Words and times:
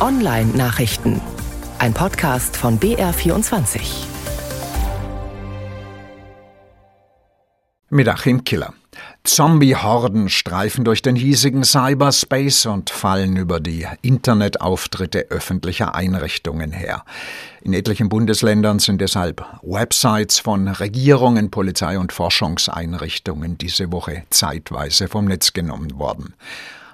Online-Nachrichten. 0.00 1.20
Ein 1.78 1.92
Podcast 1.92 2.56
von 2.56 2.80
BR24. 2.80 3.80
Mit 7.90 8.08
Achim 8.08 8.42
Killer. 8.44 8.72
Zombie-Horden 9.24 10.30
streifen 10.30 10.84
durch 10.84 11.02
den 11.02 11.16
hiesigen 11.16 11.64
Cyberspace 11.64 12.64
und 12.64 12.88
fallen 12.88 13.36
über 13.36 13.60
die 13.60 13.86
Internetauftritte 14.00 15.26
öffentlicher 15.28 15.94
Einrichtungen 15.94 16.72
her. 16.72 17.04
In 17.60 17.74
etlichen 17.74 18.08
Bundesländern 18.08 18.78
sind 18.78 19.02
deshalb 19.02 19.44
Websites 19.60 20.38
von 20.38 20.68
Regierungen, 20.68 21.50
Polizei 21.50 21.98
und 21.98 22.14
Forschungseinrichtungen 22.14 23.58
diese 23.58 23.92
Woche 23.92 24.22
zeitweise 24.30 25.08
vom 25.08 25.26
Netz 25.26 25.52
genommen 25.52 25.98
worden. 25.98 26.32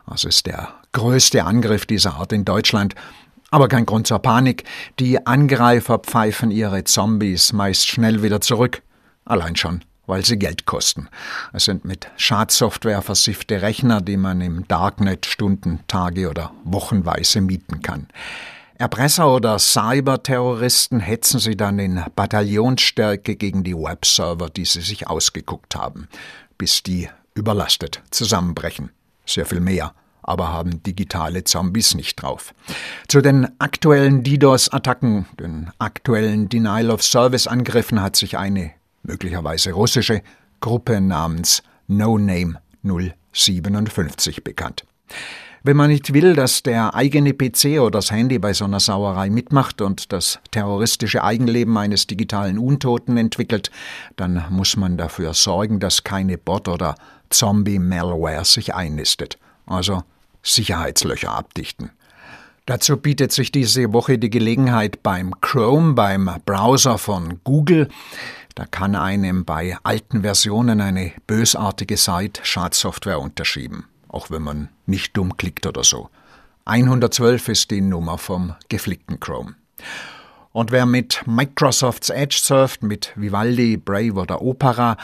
Das 0.09 0.25
ist 0.25 0.47
der 0.47 0.75
größte 0.93 1.45
Angriff 1.45 1.87
dieser 1.87 2.15
Art 2.15 2.33
in 2.33 2.45
Deutschland. 2.45 2.95
Aber 3.51 3.69
kein 3.69 3.87
Grund 3.87 4.07
zur 4.07 4.19
Panik. 4.19 4.65
Die 4.99 5.27
Angreifer 5.27 5.99
pfeifen 5.99 6.51
ihre 6.51 6.85
Zombies 6.85 7.53
meist 7.53 7.87
schnell 7.87 8.23
wieder 8.23 8.41
zurück. 8.41 8.83
Allein 9.25 9.57
schon 9.57 9.83
weil 10.07 10.25
sie 10.25 10.39
Geld 10.39 10.67
kosten. 10.67 11.09
Es 11.53 11.65
sind 11.65 11.85
mit 11.85 12.09
Schadsoftware 12.17 13.03
versiffte 13.03 13.63
Rechner, 13.63 14.01
die 14.01 14.17
man 14.17 14.41
im 14.41 14.67
Darknet 14.69 15.27
Stunden, 15.27 15.81
Tage 15.89 16.31
oder 16.31 16.53
Wochenweise 16.65 17.41
mieten 17.41 17.83
kann. 17.83 18.07
Erpresser 18.79 19.35
oder 19.35 19.59
Cyberterroristen 19.59 21.01
hetzen 21.01 21.41
sie 21.41 21.57
dann 21.57 21.79
in 21.79 22.05
Bataillonsstärke 22.15 23.37
gegen 23.37 23.65
die 23.65 23.75
Webserver, 23.75 24.51
die 24.51 24.67
sie 24.67 24.83
sich 24.83 25.09
ausgeguckt 25.09 25.75
haben, 25.75 26.09
bis 26.59 26.83
die 26.83 27.09
überlastet 27.35 28.03
zusammenbrechen. 28.11 28.91
Sehr 29.27 29.45
viel 29.47 29.61
mehr 29.61 29.93
aber 30.27 30.53
haben 30.53 30.83
digitale 30.83 31.45
Zombies 31.45 31.95
nicht 31.95 32.21
drauf. 32.21 32.53
Zu 33.09 33.23
den 33.23 33.49
aktuellen 33.61 34.23
DDoS-Attacken, 34.23 35.27
den 35.39 35.71
aktuellen 35.79 36.49
Denial-of-Service-Angriffen 36.49 38.03
hat 38.03 38.17
sich 38.17 38.37
eine 38.37 38.73
möglicherweise 39.03 39.73
russische, 39.73 40.23
Gruppe 40.61 41.01
namens 41.01 41.63
No 41.87 42.19
Name 42.19 42.61
057 43.33 44.43
bekannt. 44.43 44.85
Wenn 45.67 45.77
man 45.77 45.91
nicht 45.91 46.15
will, 46.15 46.35
dass 46.37 46.63
der 46.63 46.95
eigene 46.95 47.35
PC 47.35 47.81
oder 47.81 47.99
das 47.99 48.13
Handy 48.13 48.39
bei 48.39 48.53
so 48.53 48.67
einer 48.67 48.79
Sauerei 48.79 49.31
mitmacht 49.31 49.81
und 49.81 50.13
das 50.13 50.39
terroristische 50.53 51.25
Eigenleben 51.25 51.77
eines 51.77 52.07
digitalen 52.07 52.57
Untoten 52.57 53.17
entwickelt, 53.17 53.73
dann 54.15 54.45
muss 54.49 54.77
man 54.77 54.97
dafür 54.97 55.35
sorgen, 55.35 55.81
dass 55.81 56.05
keine 56.05 56.39
Bot- 56.39 56.69
oder 56.69 56.95
Zombie-Malware 57.31 58.45
sich 58.45 58.77
einnistet. 58.77 59.39
Also 59.67 60.05
Sicherheitslöcher 60.41 61.33
abdichten. 61.33 61.91
Dazu 62.67 62.97
bietet 62.97 63.33
sich 63.33 63.51
diese 63.51 63.93
Woche 63.93 64.19
die 64.19 64.31
Gelegenheit 64.31 65.03
beim 65.03 65.41
Chrome, 65.41 65.95
beim 65.95 66.31
Browser 66.47 66.97
von 66.97 67.41
Google. 67.43 67.89
Da 68.55 68.67
kann 68.67 68.95
einem 68.95 69.45
bei 69.45 69.77
alten 69.83 70.23
Versionen 70.23 70.81
eine 70.81 71.11
bösartige 71.27 71.97
Site 71.97 72.41
Schadsoftware 72.45 73.19
unterschieben, 73.19 73.87
auch 74.09 74.31
wenn 74.31 74.43
man 74.43 74.69
nicht 74.87 75.17
dumm 75.17 75.37
klickt 75.37 75.67
oder 75.67 75.85
so. 75.85 76.09
112 76.65 77.49
ist 77.49 77.71
die 77.71 77.81
Nummer 77.81 78.19
vom 78.19 78.55
geflickten 78.69 79.21
Chrome. 79.21 79.55
Und 80.53 80.73
wer 80.73 80.87
mit 80.87 81.23
Microsofts 81.27 82.09
Edge 82.09 82.39
surft, 82.43 82.83
mit 82.83 83.13
Vivaldi, 83.15 83.77
Brave 83.77 84.15
oder 84.15 84.41
Opera, 84.41 84.97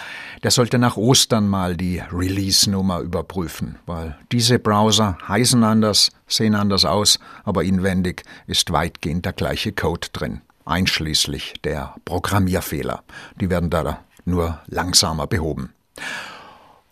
der 0.43 0.51
sollte 0.51 0.79
nach 0.79 0.97
Ostern 0.97 1.47
mal 1.47 1.77
die 1.77 2.03
Release-Nummer 2.11 3.01
überprüfen, 3.01 3.79
weil 3.85 4.17
diese 4.33 4.59
Browser 4.59 5.19
heißen 5.29 5.63
anders, 5.63 6.11
sehen 6.27 6.55
anders 6.55 6.87
aus, 6.87 7.19
aber 7.45 7.65
inwendig 7.65 8.23
ist 8.47 8.73
weitgehend 8.73 9.27
der 9.27 9.35
gleiche 9.35 9.73
Code 9.73 10.09
drin 10.15 10.41
einschließlich 10.65 11.55
der 11.65 11.95
Programmierfehler. 12.05 13.03
Die 13.41 13.51
werden 13.51 13.71
da 13.71 14.01
nur 14.25 14.61
langsamer 14.67 15.27
behoben. 15.27 15.73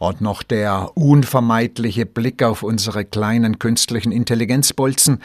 Und 0.00 0.22
noch 0.22 0.42
der 0.42 0.92
unvermeidliche 0.96 2.06
Blick 2.06 2.42
auf 2.42 2.62
unsere 2.62 3.04
kleinen 3.04 3.58
künstlichen 3.58 4.12
Intelligenzbolzen. 4.12 5.20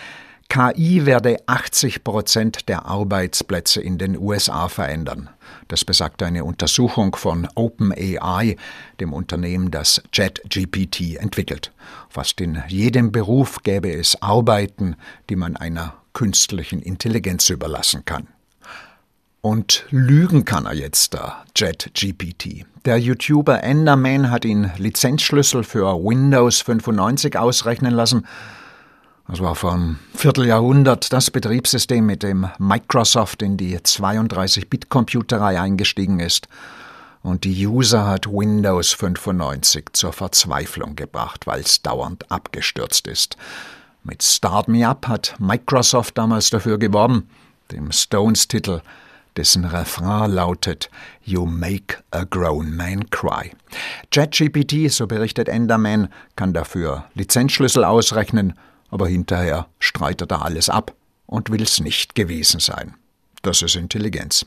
KI 0.50 1.06
werde 1.06 1.38
80 1.46 2.04
Prozent 2.04 2.68
der 2.68 2.86
Arbeitsplätze 2.86 3.82
in 3.82 3.98
den 3.98 4.18
USA 4.18 4.68
verändern. 4.68 5.30
Das 5.70 5.86
besagt 5.86 6.22
eine 6.24 6.44
Untersuchung 6.44 7.16
von 7.16 7.48
OpenAI, 7.56 8.58
dem 9.00 9.14
Unternehmen, 9.14 9.72
das 9.72 10.04
JetGPT 10.12 11.16
entwickelt. 11.22 11.72
Fast 12.10 12.42
in 12.42 12.62
jedem 12.68 13.14
Beruf 13.14 13.64
gäbe 13.64 13.94
es 13.94 14.22
Arbeiten, 14.22 14.98
die 15.30 15.38
man 15.38 15.56
einer 15.56 15.94
künstlichen 16.12 16.82
Intelligenz 16.82 17.50
überlassen 17.50 18.04
kann. 18.04 18.28
Und 19.46 19.86
lügen 19.92 20.44
kann 20.44 20.66
er 20.66 20.74
jetzt 20.74 21.14
da, 21.14 21.44
JetGPT. 21.56 22.66
Der 22.84 22.98
YouTuber 22.98 23.64
Enderman 23.64 24.32
hat 24.32 24.44
ihn 24.44 24.72
Lizenzschlüssel 24.80 25.64
für 25.64 26.04
Windows 26.04 26.62
95 26.62 27.38
ausrechnen 27.38 27.94
lassen. 27.94 28.26
Das 29.28 29.42
war 29.42 29.54
vor 29.54 29.74
einem 29.74 30.00
Vierteljahrhundert 30.16 31.14
das 31.14 31.30
Betriebssystem, 31.30 32.04
mit 32.04 32.24
dem 32.24 32.50
Microsoft 32.58 33.44
in 33.44 33.56
die 33.56 33.78
32-Bit-Computerei 33.78 35.62
eingestiegen 35.62 36.20
ist. 36.20 36.48
Und 37.22 37.44
die 37.44 37.68
User 37.68 38.08
hat 38.08 38.26
Windows 38.26 38.94
95 38.94 39.90
zur 39.94 40.12
Verzweiflung 40.12 40.96
gebracht, 40.96 41.46
weil 41.46 41.62
es 41.62 41.84
dauernd 41.84 42.32
abgestürzt 42.32 43.06
ist. 43.06 43.38
Mit 44.04 44.24
Start 44.24 44.70
Me 44.70 44.88
Up 44.88 45.08
hat 45.08 45.36
Microsoft 45.38 46.18
damals 46.18 46.50
dafür 46.50 46.80
geworben, 46.80 47.30
dem 47.72 47.92
Stones-Titel 47.92 48.82
dessen 49.38 49.66
Refrain 49.66 50.32
lautet 50.32 50.90
You 51.24 51.46
make 51.46 51.98
a 52.12 52.24
grown 52.26 52.76
man 52.76 53.10
cry. 53.10 53.52
ChatGPT, 54.12 54.90
so 54.92 55.08
berichtet 55.08 55.50
Enderman, 55.50 56.10
kann 56.36 56.54
dafür 56.54 57.06
Lizenzschlüssel 57.14 57.84
ausrechnen, 57.84 58.54
aber 58.90 59.08
hinterher 59.08 59.68
streitet 59.80 60.32
er 60.32 60.44
alles 60.44 60.70
ab 60.70 60.96
und 61.26 61.50
will's 61.50 61.80
nicht 61.80 62.16
gewesen 62.16 62.60
sein. 62.60 62.96
Das 63.42 63.62
ist 63.62 63.76
Intelligenz. 63.76 64.46